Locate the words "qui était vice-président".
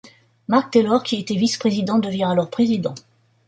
1.03-1.99